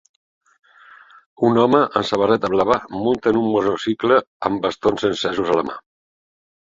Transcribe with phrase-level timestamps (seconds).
[1.49, 4.19] Un home amb samarreta blava munta en un monocicle
[4.51, 5.77] amb bastons encesos a la mà.